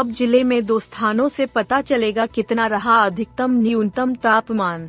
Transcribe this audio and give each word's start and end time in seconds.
अब 0.00 0.10
ज़िले 0.10 0.42
में 0.44 0.64
दो 0.66 0.78
स्थानों 0.80 1.28
से 1.28 1.44
पता 1.46 1.80
चलेगा 1.80 2.24
कितना 2.26 2.66
रहा 2.66 2.94
अधिकतम 2.96 3.52
न्यूनतम 3.52 4.14
तापमान। 4.14 4.88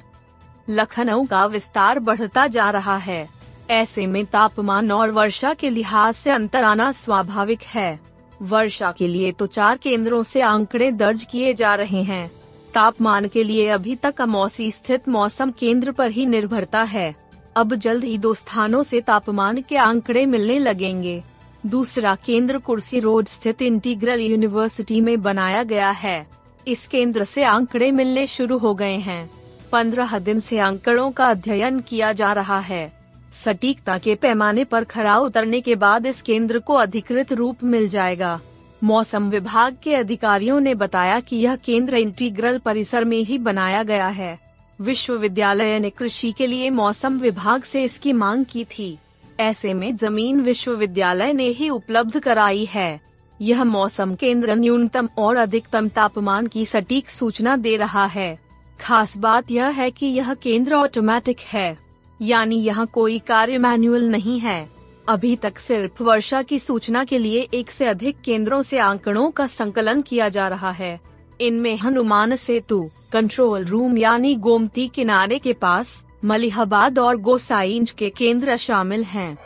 लखनऊ 0.70 1.26
का 1.26 1.46
विस्तार 1.46 2.00
बढ़ता 2.00 2.46
जा 2.48 2.70
रहा 2.70 2.96
है। 2.98 3.28
ऐसे 3.70 4.06
में 4.08 4.26
तापमान 4.26 4.92
और 4.92 5.12
वर्षा 5.12 5.54
के 5.54 5.70
लिहाज 5.70 6.14
से 6.16 6.32
अंतर 6.32 6.64
आना 6.64 6.92
स्वाभाविक 6.92 7.64
है। 7.64 8.00
वर्षा 8.42 8.92
के 8.92 9.08
लिए 9.08 9.32
तो 9.32 9.48
चार 9.48 9.78
केंद्रों 9.78 10.22
से 10.24 10.42
आंकड़े 10.42 10.92
दर्ज 10.92 11.24
किए 11.24 11.54
जा 11.54 11.74
रहे 11.76 12.04
हैं। 12.04 12.32
तापमान 12.74 13.28
के 13.28 13.44
लिए 13.44 13.68
अभी 13.70 13.96
तक 13.96 14.22
अमौसी 14.22 14.70
स्थित 14.72 15.10
मौसम 15.10 15.52
केंद्र 15.52 15.92
पर 15.92 16.12
ही 16.12 16.26
निर्भरता 16.26 16.82
है। 16.84 17.16
अब 17.56 17.76
जल्द 17.76 18.04
ही 18.04 18.18
दो 18.18 18.34
स्थानों 18.34 18.84
से 18.84 19.02
तापमान 19.02 19.62
के 19.62 19.78
आंकड़े 19.78 20.26
मिलने 20.26 20.58
लगेंगे। 20.60 21.22
दूसरा 21.66 22.16
केंद्र 22.16 22.58
कुर्सी 22.58 23.00
रोड 23.00 23.28
स्थित 23.28 23.62
इंटीग्रल 23.62 24.20
यूनिवर्सिटी 24.20 25.02
में 25.02 25.22
बनाया 25.22 25.64
गया 25.64 25.90
है। 25.90 26.28
इस 26.68 26.88
केंद्र 26.88 27.24
से 27.24 27.44
आंकड़े 27.44 27.92
मिलने 27.92 28.28
शुरू 28.28 28.58
हो 28.58 28.74
गए 28.76 28.96
हैं। 28.96 29.32
पंद्रह 29.72 30.20
दिन 30.20 30.40
से 30.40 30.60
आंकड़ों 30.60 31.12
का 31.12 31.26
अध्ययन 31.26 31.80
किया 31.80 32.12
जा 32.12 32.34
रहा 32.34 32.60
है। 32.60 32.94
सटीकता 33.34 33.98
के 33.98 34.16
पैमाने 34.16 34.64
पर 34.64 34.84
खरा 34.84 35.18
उतरने 35.18 35.62
के 35.62 35.76
बाद 35.76 36.06
इस 36.06 36.22
केंद्र 36.22 36.60
को 36.60 36.74
अधिकृत 36.74 37.34
रूप 37.34 37.64
मिल 37.64 37.90
जाएगा। 37.90 38.40
मौसम 38.84 39.30
विभाग 39.30 39.78
के 39.84 39.96
अधिकारियों 39.96 40.60
ने 40.60 40.76
बताया 40.76 41.20
कि 41.20 41.36
यह 41.36 41.56
केंद्र 41.56 41.96
इंटीग्रल 41.96 42.58
परिसर 42.58 43.06
में 43.06 43.18
ही 43.18 43.38
बनाया 43.38 43.84
गया 43.84 44.08
है। 44.08 44.40
विश्वविद्यालय 44.82 45.80
ने 45.80 45.90
कृषि 45.90 46.32
के 46.32 46.48
लिए 46.48 46.70
मौसम 46.70 47.20
विभाग 47.20 47.64
से 47.64 47.84
इसकी 47.84 48.14
मांग 48.14 48.46
की 48.46 48.66
थी। 48.66 48.98
ऐसे 49.42 49.74
में 49.74 49.96
ज़मीन 49.98 50.42
विश्वविद्यालय 50.42 51.34
ने 51.34 51.48
ही 51.48 51.70
उपलब्ध 51.70 52.20
कराई 52.20 52.66
है। 52.66 53.02
यह 53.42 53.64
मौसम 53.64 54.16
केंद्र 54.16 54.56
न्यूनतम 54.56 55.10
और 55.18 55.36
अधिकतम 55.36 55.88
तापमान 55.88 56.48
की 56.48 56.66
सटीक 56.66 57.10
सूचना 57.10 57.56
दे 57.58 57.76
रहा 57.76 58.06
है। 58.06 58.40
खास 58.82 59.18
बात 59.18 59.52
यह 59.52 59.68
है 59.68 59.92
कि 59.92 60.06
यह 60.06 60.34
केंद्र 60.34 60.74
ऑटोमेटिक 60.74 61.40
है। 61.40 61.78
यानी 62.22 62.56
यहाँ 62.56 62.86
कोई 62.88 63.20
कार्य 63.20 63.58
मैनुअल 63.58 64.10
नहीं 64.10 64.40
है। 64.40 64.70
अभी 65.10 65.36
तक 65.36 65.58
सिर्फ़ 65.60 66.04
वर्षा 66.04 66.42
की 66.42 66.60
सूचना 66.60 67.04
के 67.04 67.18
लिए 67.18 67.48
एक 67.54 67.72
से 67.72 67.86
अधिक 67.86 68.22
केंद्रों 68.22 68.62
से 68.62 68.78
आंकड़ों 68.78 69.32
का 69.32 69.48
संकलन 69.48 70.02
किया 70.02 70.30
जा 70.30 70.48
रहा 70.48 70.72
है। 70.72 71.00
इनमें 71.42 71.78
हनुमान 71.78 72.36
सेतु 72.36 72.90
कंट्रोल 73.12 73.64
रूम 73.64 73.98
यानी 73.98 74.36
गोमती 74.36 74.88
किनारे 74.88 75.40
के 75.40 75.54
पास 75.54 76.04
मलिहाबाद 76.26 77.00
और 77.00 77.18
गोसाइंज 77.18 77.92
के 77.92 78.10
केंद्र 78.10 78.58
शामिल 78.58 79.04
हैं। 79.04 79.38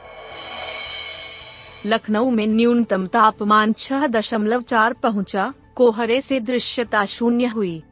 लखनऊ 1.85 2.29
में 2.29 2.47
न्यूनतम 2.47 3.05
तापमान 3.07 3.73
छह 3.73 4.07
दशमलव 4.07 4.61
चार 4.61 4.93
पहुँचा, 4.93 5.53
कोहरे 5.75 6.21
से 6.21 6.39
दृश्यता 6.39 7.05
शून्य 7.05 7.45
हुई। 7.45 7.83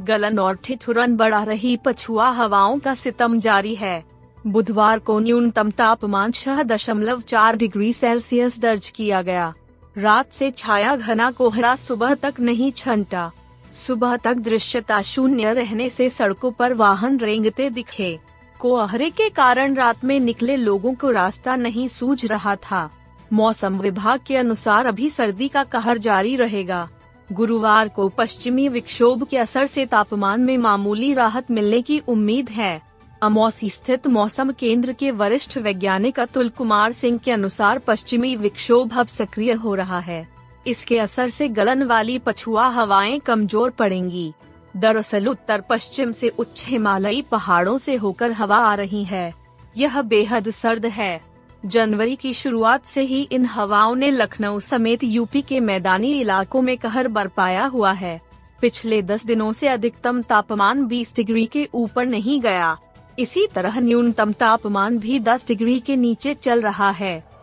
गलन 0.00 0.38
और 0.38 0.56
ठिठुरन 0.56 1.16
बढ़ा 1.16 1.42
रही 1.42 1.76
पछुआ 1.76 2.28
हवाओं 2.30 2.78
का 2.78 2.94
सितम 2.94 3.40
जारी 3.40 3.74
है। 3.74 4.04
बुधवार 4.46 4.98
को 4.98 5.18
न्यूनतम 5.20 5.70
तापमान 5.70 6.30
छह 6.30 6.62
दशमलव 6.62 7.20
चार 7.20 7.56
डिग्री 7.56 7.92
सेल्सियस 7.92 8.58
दर्ज 8.58 8.88
किया 8.90 9.22
गया। 9.22 9.54
रात 9.98 10.32
से 10.32 10.50
छाया 10.50 10.96
घना 10.96 11.30
कोहरा 11.30 11.76
सुबह 11.76 12.14
तक 12.14 12.34
नहीं 12.40 12.72
छंटा। 12.72 13.30
सुबह 13.76 14.16
तक 14.16 14.34
दृश्यता 14.34 15.02
शून्य 15.02 15.52
रहने 15.52 15.88
से 15.88 16.08
सड़कों 16.10 16.50
पर 16.50 16.74
वाहन 16.74 17.18
रेंगते 17.18 17.70
दिखे। 17.70 18.18
कोहरे 18.60 19.10
के 19.10 19.28
कारण 19.28 19.74
रात 19.74 20.04
में 20.04 20.20
निकले 20.20 20.56
लोगों 20.56 20.94
को 20.94 21.10
रास्ता 21.10 21.56
नहीं 21.56 21.88
सूझ 21.88 22.24
रहा 22.26 22.56
था। 22.56 22.90
मौसम 23.32 23.78
विभाग 23.78 24.20
के 24.26 24.36
अनुसार 24.36 24.86
अभी 24.86 25.10
सर्दी 25.10 25.48
का 25.48 25.64
कहर 25.64 25.98
जारी 25.98 26.36
रहेगा। 26.36 26.88
गुरुवार 27.32 27.88
को 27.88 28.08
पश्चिमी 28.08 28.68
विक्षोभ 28.68 29.24
के 29.24 29.38
असर 29.38 29.66
से 29.66 29.86
तापमान 29.86 30.40
में 30.40 30.56
मामूली 30.58 31.12
राहत 31.14 31.50
मिलने 31.50 31.82
की 31.82 31.98
उम्मीद 31.98 32.48
है। 32.48 32.80
अमौसी 33.22 33.70
स्थित 33.70 34.06
मौसम 34.06 34.50
केंद्र 34.50 34.92
के 34.92 35.10
वरिष्ठ 35.10 35.58
वैज्ञानिक 35.58 36.20
अतुल 36.20 36.48
कुमार 36.48 36.92
सिंह 36.92 37.18
के 37.18 37.30
अनुसार 37.30 37.78
पश्चिमी 37.78 38.34
विक्षोभ 38.36 38.98
अब 38.98 39.06
सक्रिय 39.06 39.52
हो 39.52 39.74
रहा 39.74 39.98
है। 39.98 40.35
इसके 40.66 40.98
असर 40.98 41.28
से 41.28 41.48
गलन 41.48 41.82
वाली 41.82 42.18
पछुआ 42.18 42.66
हवाएँ 42.68 43.18
कमज़ोर 43.18 43.70
पड़ेंगी। 43.70 44.32
दरअसल 44.76 45.28
उत्तर 45.28 45.60
पश्चिम 45.60 46.12
से 46.12 46.28
उच्च 46.28 46.64
हिमालयी 46.66 47.22
पहाड़ों 47.22 47.78
से 47.78 47.94
होकर 47.94 48.32
हवा 48.32 48.56
आ 48.56 48.74
रही 48.74 49.04
है। 49.04 49.32
यह 49.76 50.02
बेहद 50.02 50.50
सर्द 50.50 50.86
है। 50.86 51.20
जनवरी 51.66 52.16
की 52.16 52.32
शुरुआत 52.34 52.86
से 52.86 53.02
ही 53.02 53.22
इन 53.32 53.46
हवाओं 53.46 53.94
ने 53.94 54.10
लखनऊ 54.10 54.60
समेत 54.60 55.04
यूपी 55.04 55.42
के 55.42 55.60
मैदानी 55.60 56.20
इलाकों 56.20 56.62
में 56.62 56.76
कहर 56.76 57.08
बरपाया 57.08 57.64
हुआ 57.64 57.92
है। 57.92 58.20
पिछले 58.60 59.02
दस 59.02 59.24
दिनों 59.26 59.52
से 59.52 59.68
अधिकतम 59.68 60.22
तापमान 60.22 60.86
20 60.86 61.14
डिग्री 61.16 61.46
के 61.46 61.68
ऊपर 61.74 62.06
नहीं 62.06 62.40
गया। 62.40 62.76
इसी 63.18 63.46
तरह 63.46 63.80
न्यूनतम 63.80 64.32
तापमान 64.32 64.98
भी 64.98 65.20
10 65.20 65.46
डिग्री 65.48 65.78
के 65.80 65.96
नीचे 65.96 66.34
चल 66.34 66.62
रहा 66.62 66.90
है। 66.90 67.35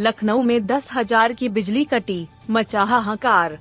लखनऊ 0.00 0.42
में 0.42 0.66
दस 0.66 0.88
हज़ार 0.92 1.32
की 1.32 1.48
बिजली 1.48 1.84
कटी 1.84 2.26
मचा 2.50 2.82
हाहाकार 2.82 3.58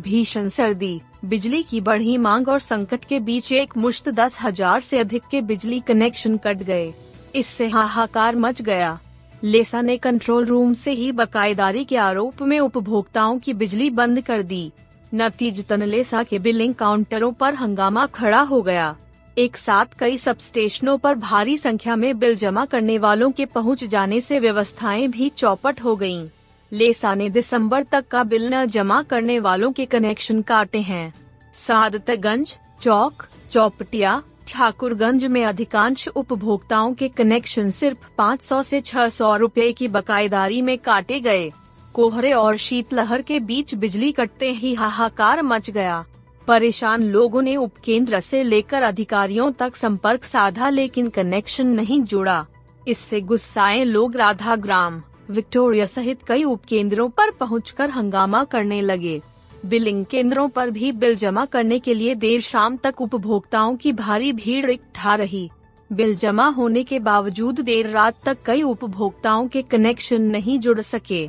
भीषण 0.00 0.48
सर्दी, 0.48 1.00
बिजली 1.24 1.62
की 1.62 1.80
बढ़ी 1.80 2.16
मांग 2.16 2.48
और 2.48 2.58
संकट 2.58 3.04
के 3.04 3.18
बीच 3.20 3.50
एक 3.52 3.76
मुश्त 3.76 4.08
दस 4.08 4.38
हज़ार 4.42 4.80
से 4.80 4.98
अधिक 4.98 5.22
के 5.30 5.40
बिजली 5.40 5.80
कनेक्शन 5.80 6.36
कट 6.36 6.62
गए। 6.62 6.92
इससे 7.34 7.68
हाहाकार 7.68 8.36
मच 8.36 8.62
गया। 8.62 8.98
लेसा 9.44 9.80
ने 9.80 9.96
कंट्रोल 9.96 10.44
रूम 10.44 10.72
से 10.72 10.92
ही 10.92 11.10
बकायेदारी 11.12 11.84
के 11.84 11.96
आरोप 11.96 12.42
में 12.42 12.58
उपभोक्ताओं 12.60 13.38
की 13.38 13.54
बिजली 13.54 13.90
बंद 13.90 14.20
कर 14.20 14.42
दी। 14.42 14.70
नतीजतन 15.14 15.82
लेसा 15.82 16.22
के 16.22 16.38
बिलिंग 16.38 16.74
काउंटरों 16.74 17.32
पर 17.32 17.54
हंगामा 17.54 18.06
खड़ा 18.06 18.40
हो 18.40 18.60
गया। 18.62 18.94
एक 19.38 19.56
साथ 19.56 19.86
कई 19.98 20.18
सब 20.18 20.38
स्टेशनों 20.38 20.98
पर 20.98 21.14
भारी 21.14 21.58
संख्या 21.58 21.96
में 21.96 22.18
बिल 22.18 22.34
जमा 22.36 22.64
करने 22.64 22.98
वालों 22.98 23.30
के 23.30 23.44
पहुँच 23.44 23.84
जाने 23.84 24.20
से 24.20 24.38
व्यवस्थाएँ 24.38 25.08
भी 25.08 25.28
चौपट 25.28 25.80
हो 25.80 25.96
गयीं। 25.96 26.28
लेसा 26.72 27.14
ने 27.14 27.30
दिसंबर 27.30 27.82
तक 27.82 28.08
का 28.08 28.24
बिल 28.24 28.54
न 28.54 28.66
जमा 28.66 29.02
करने 29.02 29.38
वालों 29.38 29.72
के 29.72 29.84
कनेक्शन 29.84 30.42
काटे 30.42 30.80
हैं। 30.80 31.14
सादतगंज, 31.54 32.58
चौक, 32.80 33.12
चौपटिया, 33.50 34.22
ठाकुरगंज 34.48 35.24
में 35.24 35.44
अधिकांश 35.44 36.08
उपभोक्ताओं 36.08 36.94
के 36.94 37.08
कनेक्शन 37.08 37.70
सिर्फ़ 37.70 37.98
500 38.18 38.62
से 38.62 38.80
600 38.80 39.36
रुपए 39.36 39.72
की 39.72 39.88
बकायेदारी 39.88 40.62
में 40.62 40.78
काटे 40.78 41.20
गए। 41.20 41.52
कोहरे 41.94 42.32
और 42.32 42.56
शीतलहर 42.56 43.22
के 43.22 43.40
बीच 43.40 43.74
बिजली 43.74 44.12
कटते 44.12 44.50
ही 44.50 44.74
हाहाकार 44.74 45.42
मच 45.42 45.70
गया। 45.70 46.04
परेशान 46.48 47.02
लोगों 47.02 47.42
ने 47.42 47.56
उपकेंद्र 47.56 48.20
से 48.20 48.42
लेकर 48.42 48.82
अधिकारियों 48.82 49.50
तक 49.52 49.76
संपर्क 49.76 50.24
साधा, 50.24 50.68
लेकिन 50.68 51.08
कनेक्शन 51.08 51.66
नहीं 51.66 52.02
जुड़ा। 52.02 52.46
इससे 52.88 53.20
गुस्साए 53.20 53.84
लोग 53.84 54.16
राधा 54.16 54.56
ग्राम, 54.56 55.02
विक्टोरिया 55.30 55.84
सहित 55.84 56.22
कई 56.26 56.44
उपकेंद्रों 56.44 57.08
पर 57.08 57.30
पहुंचकर 57.30 57.90
हंगामा 57.90 58.44
करने 58.44 58.80
लगे। 58.80 59.20
बिलिंग 59.66 60.04
केंद्रों 60.04 60.48
पर 60.48 60.70
भी 60.70 60.92
बिल 60.92 61.14
जमा 61.14 61.44
करने 61.44 61.78
के 61.78 61.94
लिए 61.94 62.14
देर 62.14 62.40
शाम 62.40 62.76
तक 62.76 63.00
उपभोक्ताओं 63.00 63.76
की 63.76 63.92
भारी 63.92 64.32
भीड़ 64.32 64.70
इकट्ठा 64.70 65.14
रही। 65.14 65.50
बिल 65.90 66.14
जमा 66.14 66.46
होने 66.48 66.82
के 66.84 66.98
बावजूद 66.98 67.60
देर 67.60 67.88
रात 67.88 68.16
तक 68.24 68.38
कई 68.46 68.62
उपभोक्ताओं 68.62 69.48
के 69.48 69.62
कनेक्शन 69.62 70.22
नहीं 70.22 70.58
जुड़ 70.58 70.80
सके। 70.80 71.28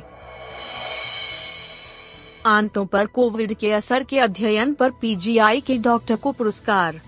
आंतों 2.46 2.84
पर 2.86 3.06
कोविड 3.06 3.52
के 3.54 3.70
असर 3.72 4.02
के 4.02 4.18
अध्ययन 4.18 4.72
पर 4.74 4.90
पीजीआई 4.90 5.60
के 5.60 5.76
डॉक्टर 5.78 6.16
को 6.16 6.32
पुरस्कार 6.32 7.00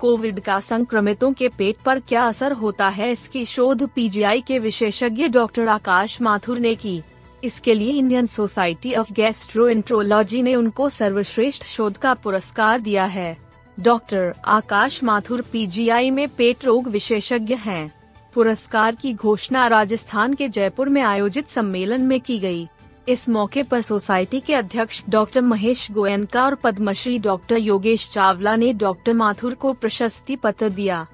कोविड 0.00 0.40
का 0.40 0.58
संक्रमितों 0.60 1.32
के 1.32 1.48
पेट 1.48 1.76
पर 1.84 2.00
क्या 2.00 2.26
असर 2.28 2.52
होता 2.52 2.88
है 2.88 3.10
इसकी 3.12 3.44
शोध 3.44 3.82
पीजीआई 3.88 4.40
के 4.40 4.58
विशेषज्ञ 4.58 5.28
डॉक्टर 5.28 5.68
आकाश 5.68 6.20
माथुर 6.22 6.58
ने 6.58 6.74
की 6.74 7.00
इसके 7.44 7.74
लिए 7.74 7.92
इंडियन 7.92 8.26
सोसाइटी 8.26 8.94
ऑफ़ 8.94 9.12
गैस्ट्रोएंट्रोलॉजी 9.12 10.42
ने 10.42 10.54
उनको 10.54 10.88
सर्वश्रेष्ठ 10.88 11.64
शोध 11.64 11.96
का 11.96 12.14
पुरस्कार 12.14 12.80
दिया 12.80 13.04
है 13.04 13.36
डॉक्टर 13.78 14.32
आकाश 14.44 15.02
माथुर 15.04 15.44
पीजीआई 15.52 16.10
में 16.10 16.28
पेट 16.28 16.64
रोग 16.64 16.88
विशेषज्ञ 16.88 17.54
हैं। 17.54 17.92
पुरस्कार 18.34 18.94
की 18.94 19.12
घोषणा 19.14 19.66
राजस्थान 19.66 20.34
के 20.34 20.48
जयपुर 20.48 20.88
में 20.88 21.02
आयोजित 21.02 21.48
सम्मेलन 21.48 22.00
में 22.00 22.20
की 22.20 22.38
गई। 22.38 22.68
इस 23.08 23.28
मौके 23.28 23.62
पर 23.62 23.80
सोसाइटी 23.82 24.40
के 24.40 24.54
अध्यक्ष 24.54 25.02
डॉक्टर 25.08 25.40
महेश 25.40 25.90
गोयनका 25.92 26.44
और 26.44 26.54
पद्मश्री 26.54 27.18
डॉक्टर 27.18 27.56
योगेश 27.56 28.08
चावला 28.10 28.54
ने 28.56 28.72
डॉक्टर 28.72 29.14
माथुर 29.14 29.54
को 29.54 29.72
प्रशस्ति 29.72 30.36
पत्र 30.36 30.68
दिया। 30.70 31.06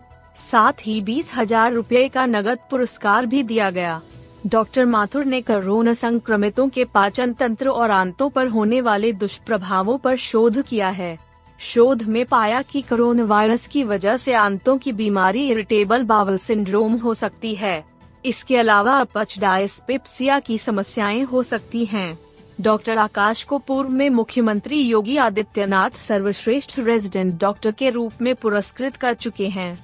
साथ 0.51 0.87
ही 0.87 1.01
बीस 1.01 1.31
हज़ार 1.35 1.73
रूपए 1.73 2.09
का 2.09 2.27
नगद 2.27 2.59
पुरस्कार 2.71 3.27
भी 3.27 3.43
दिया 3.43 3.71
गया। 3.71 4.01
डॉक्टर 4.47 4.85
माथुर 4.85 5.25
ने 5.25 5.41
कोरोना 5.41 5.95
संक्रमितों 5.95 6.69
के 6.69 6.85
पाचन 6.85 7.33
तंत्र 7.33 7.69
और 7.69 7.91
आंतों 7.91 8.29
पर 8.31 8.47
होने 8.47 8.81
वाले 8.81 9.13
दुष्प्रभावों 9.13 9.99
पर 9.99 10.17
शोध 10.17 10.63
किया 10.63 10.89
है। 10.89 11.17
शोध 11.61 12.03
में 12.03 12.25
पाया 12.27 12.63
कि 12.63 12.83
कोरोना 12.83 13.25
वायरस 13.25 13.67
की 13.69 13.85
वजह 13.85 14.17
से 14.17 14.35
आंतों 14.35 14.77
की 14.79 14.93
बीमारी 14.93 15.49
इरिटेबल 15.49 16.03
बावल 16.03 16.39
सिंड्रोम 16.39 16.97
हो 16.97 17.15
सकती 17.15 17.55
है। 17.55 17.85
इसके 18.25 18.57
अलावा 18.57 18.99
अपच 19.01 19.39
डायस्पेप्सिया 19.39 20.39
की 20.41 20.59
समस्याएँ 20.59 21.23
हो 21.23 21.43
सकती 21.43 21.85
हैं। 21.85 22.19
डॉक्टर 22.61 22.99
आकाश 22.99 23.43
को 23.45 23.59
पूर्व 23.59 23.89
में 23.89 24.09
मुख्यमंत्री 24.11 24.81
योगी 24.81 25.17
आदित्यनाथ 25.17 25.99
सर्वश्रेष्ठ 25.99 26.79
रेजिडेंट 26.79 27.35
डॉक्टर 27.41 27.73
के 27.73 27.91
रूप 27.91 28.23
में 28.23 28.35
पुरस्कृत 28.35 28.97
कर 28.97 29.15
चुके 29.15 29.49
हैं। 29.49 29.79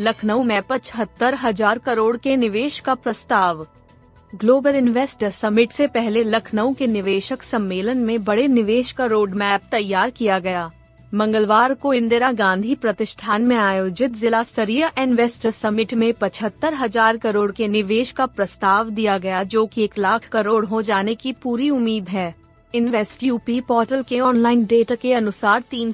लखनऊ 0.00 0.42
में 0.42 0.62
पचहत्तर 0.62 1.34
हज़ार 1.34 1.78
करोड़ 1.78 2.16
के 2.16 2.36
निवेश 2.36 2.80
का 2.80 2.94
प्रस्ताव। 2.94 3.66
ग्लोबल 4.32 4.76
इन्वेस्टर 4.76 5.30
समिट 5.30 5.72
से 5.72 5.86
पहले 5.86 6.22
लखनऊ 6.24 6.72
के 6.74 6.86
निवेशक 6.86 7.42
सम्मेलन 7.42 7.98
में 7.98 8.24
बड़े 8.24 8.46
निवेश 8.48 8.92
का 8.92 9.06
रोड 9.06 9.34
मैप 9.34 9.68
तैयार 9.70 10.10
किया 10.10 10.38
गया। 10.38 10.70
मंगलवार 11.16 11.72
को 11.74 11.92
इंदिरा 11.94 12.30
गांधी 12.32 12.74
प्रतिष्ठान 12.74 13.42
में 13.42 13.56
आयोजित 13.56 14.14
जिला 14.14 14.42
स्तरीय 14.42 14.90
इन्वेस्टर 14.98 15.50
समिट 15.50 15.92
में 15.94 16.12
पचहत्तर 16.12 16.74
हज़ार 16.74 17.16
करोड़ 17.16 17.50
के 17.52 17.68
निवेश 17.68 18.10
का 18.12 18.26
प्रस्ताव 18.26 18.88
दिया 18.90 19.16
गया 19.18 19.42
जो 19.44 19.64
कि 19.66 19.84
एक 19.84 19.96
लाख 19.98 20.26
करोड़ 20.28 20.64
हो 20.64 20.80
जाने 20.82 21.14
की 21.14 21.32
पूरी 21.32 21.68
उम्मीद 21.70 22.08
है। 22.08 22.34
इन्वेस्ट 22.74 23.22
यूपी 23.22 23.60
पोर्टल 23.60 24.02
के 24.02 24.18
ऑनलाइन 24.20 24.64
डेटा 24.64 24.94
के 24.94 25.12
अनुसार 25.12 25.62
तीन 25.70 25.92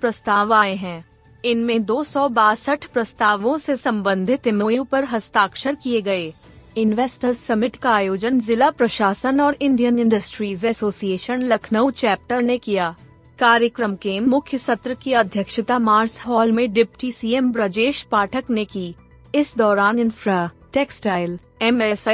प्रस्ताव 0.00 0.52
आए 0.54 0.74
हैं। 0.74 1.04
इनमें 1.44 1.84
दो 1.84 2.02
सौ 2.04 2.28
बासठ 2.30 2.84
प्रस्तावों 2.86 3.56
से 3.58 3.76
संबंधित 3.76 4.46
एमओयू 4.46 4.84
पर 4.84 5.04
हस्ताक्षर 5.04 5.74
किए 5.74 6.00
गए। 6.00 6.32
इन्वेस्टर्स 6.76 7.38
समिट 7.38 7.76
का 7.76 7.92
आयोजन 7.92 8.40
जिला 8.40 8.70
प्रशासन 8.72 9.40
और 9.40 9.56
Indian 9.60 9.98
industries 9.98 10.66
association 10.66 11.42
Lucknow 11.44 11.90
chapter 11.92 12.42
ने 12.42 12.58
किया। 12.58 12.94
कार्यक्रम 13.42 13.96
के 13.96 14.20
मुख्य 14.20 14.58
सत्र 14.58 14.94
की 14.94 15.12
अध्यक्षता 15.12 15.78
मार्स 15.78 16.26
हॉल 16.26 16.52
में 16.52 16.72
डिप्टी 16.72 17.12
सीएम 17.12 17.52
ब्रजेश 17.52 18.02
पाठक 18.02 18.44
ने 18.50 18.64
की। 18.64 18.94
इस 19.34 19.54
दौरान 19.58 19.98
इंफ्रा, 19.98 20.50
टेक्सटाइल 20.72 21.38
एम 21.62 21.82
एस 21.82 22.08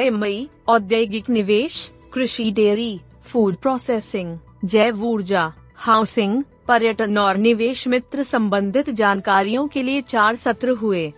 औद्योगिक 0.68 1.30
निवेश, 1.30 1.92
कृषि 2.12 2.50
डेयरी, 2.50 3.00
फ़ूड 3.26 3.56
प्रोसेसिंग, 3.56 4.38
जैव 4.64 5.04
ऊर्जा, 5.04 5.52
हाउसिंग, 5.76 6.42
पर्यटन 6.68 7.18
और 7.18 7.36
निवेश 7.36 7.88
मित्र 7.88 8.22
संबंधित 8.22 8.90
जानकारियों 8.90 9.68
के 9.68 9.82
लिए 9.82 10.00
चार 10.00 10.36
सत्र 10.36 10.68
हुए। 10.68 11.12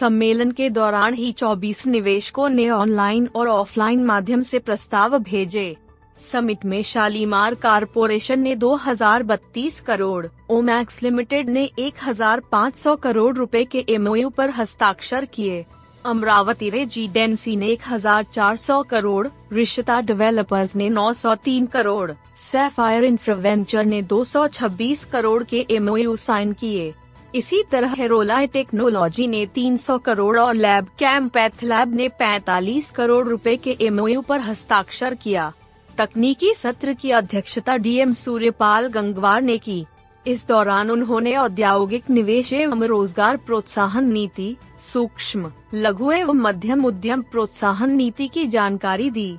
सम्मेलन 0.00 0.50
के 0.50 0.70
दौरान 0.70 1.14
ही 1.14 1.32
24 1.32 1.86
निवेशकों 1.86 2.48
ने 2.48 2.70
ऑनलाइन 2.70 3.28
और 3.34 3.48
ऑफलाइन 3.48 4.04
माध्यम 4.04 4.42
से 4.42 4.58
प्रस्ताव 4.58 5.18
भेजे। 5.18 5.76
समिट 6.20 6.64
में 6.64 6.82
शालीमार 6.82 7.54
कारपोरेशन 7.54 8.40
ने 8.40 8.54
2032 8.56 9.80
करोड़, 9.80 10.26
ओमैक्स 10.50 11.02
लिमिटेड 11.02 11.48
ने 11.48 11.70
1500 11.78 12.96
करोड़ 12.96 13.36
रुपए 13.36 13.64
के 13.64 13.84
एमओयू 13.88 14.28
पर 14.28 14.50
हस्ताक्षर 14.50 15.24
किए। 15.24 15.64
अमरावती 16.04 16.70
रेजिडेंसी 16.70 17.56
ने 17.56 17.76
1400 17.76 18.82
करोड़, 18.82 19.28
रिश्ता 19.52 20.00
डेवलपर्स 20.00 20.76
ने 20.76 20.88
903 20.90 21.66
करोड़, 21.66 22.12
सैफायर 22.36 23.04
इंफ्रावेंचर 23.04 23.84
ने 23.84 24.02
226 24.02 25.04
करोड़ 25.04 25.42
के 25.42 25.66
एमओयू 25.70 26.16
साइन 26.16 26.52
किए। 26.52 26.94
इसी 27.34 27.62
तरह 27.62 27.94
हेरोला 27.94 28.44
टेक्नोलॉजी 28.44 29.26
ने 29.26 29.46
300 29.46 29.98
करोड़ 29.98 30.38
और 30.38 30.54
लैब 30.54 30.86
कैम्प 30.98 31.36
लैब 31.64 31.94
ने 31.94 32.08
45 32.08 32.90
करोड़ 32.90 33.28
रुपए 33.28 33.56
के 33.56 33.76
एमओयू 33.80 34.20
पर 34.20 34.40
हस्ताक्षर 34.40 35.14
किया। 35.14 35.52
तकनीकी 36.00 36.52
सत्र 36.54 36.92
की 36.92 37.10
अध्यक्षता 37.10 37.76
डीएम 37.76 38.12
सूर्यपाल 38.12 38.86
गंगवार 38.86 39.42
ने 39.42 39.56
की। 39.58 39.84
इस 40.26 40.46
दौरान 40.48 40.90
उन्होंने 40.90 41.34
औद्योगिक 41.36 42.08
निवेश 42.10 42.52
एवं 42.52 42.82
रोज़गार 42.82 43.36
प्रोत्साहन 43.36 44.04
नीति, 44.04 44.56
सूक्ष्म, 44.92 45.50
लघु 45.74 46.10
एवं 46.12 46.36
मध्यम 46.36 46.84
उद्यम 46.84 47.22
प्रोत्साहन 47.22 47.90
नीति 47.90 48.28
की 48.28 48.46
जानकारी 48.46 49.10
दी। 49.10 49.36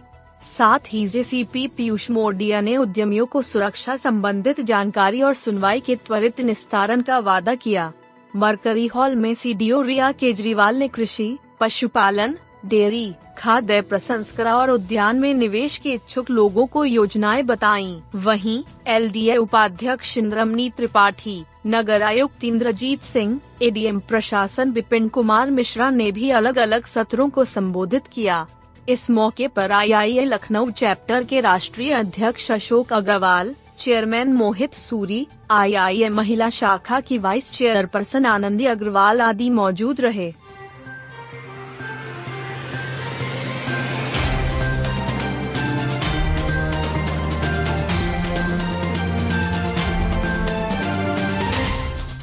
साथ 0.58 0.80
ही 0.88 1.08
जेसीपी 1.08 1.68
पीयूष 1.68 2.10
मोडिया 2.12 2.62
ने 2.62 2.78
उद्यमियों 2.78 3.26
को 3.26 3.42
सुरक्षा 3.42 3.96
संबंधित 3.96 4.62
जानकारी 4.62 5.22
और 5.22 5.34
सुनवाई 5.34 5.80
के 5.80 5.96
त्वरित 5.96 6.42
निस्तारण 6.42 7.02
का 7.02 7.20
वादा 7.20 7.56
किया। 7.56 7.92
मरकरी 8.34 8.88
हॉल 8.88 9.16
में 9.16 9.34
सीडीओ 9.36 9.82
रिया 9.82 10.12
केजरीवाल 10.12 10.76
ने 10.76 10.88
कृषि, 10.88 11.38
पशुपालन 11.60 12.38
डेयरी 12.66 13.14
खाद्य 13.38 13.82
प्रसंस्करण 13.82 14.52
और 14.52 14.70
उद्यान 14.70 15.20
में 15.20 15.34
निवेश 15.34 15.78
के 15.78 15.94
इच्छुक 15.94 16.30
लोगों 16.30 16.66
को 16.66 16.86
योजनाएँ 16.86 17.44
बताई। 17.44 18.02
वहीं, 18.16 18.64
एलडीए 18.88 19.36
उपाध्यक्ष 19.36 20.18
इंद्रमनी 20.18 20.70
त्रिपाठी, 20.70 21.44
नगर 21.68 22.02
आयुक्त 22.02 22.44
इंद्रजीत 22.44 23.02
सिंह, 23.02 23.40
एडीएम 23.62 24.00
प्रशासन 24.00 24.72
विपिन 24.72 25.08
कुमार 25.08 25.50
मिश्रा 25.50 25.90
ने 25.90 26.12
भी 26.12 26.30
अलग 26.30 26.58
अलग 26.58 26.86
सत्रों 26.86 27.30
को 27.30 27.46
संबोधित 27.46 28.08
किया। 28.14 28.48
इस 28.90 29.10
मौके 29.10 29.48
पर 29.48 29.72
आई 29.72 30.20
लखनऊ 30.20 30.72
चैप्टर 30.72 31.24
के 31.24 31.40
राष्ट्रीय 31.40 31.92
अध्यक्ष 31.92 32.52
अशोक 32.52 32.94
अग्रवाल, 32.94 33.56
चेयरमैन 33.78 34.34
मोहित 34.34 34.74
सूरी, 34.74 35.28
आईआईए 35.52 36.10
महिला 36.10 36.50
शाखा 36.50 37.00
की 37.00 37.18
वाइस 37.18 37.52
चेयरपर्सन 37.52 38.26
आनंदी 38.26 38.66
अग्रवाल 38.66 39.22
आदि 39.22 39.50
मौजूद 39.50 40.02
रहे। 40.02 40.34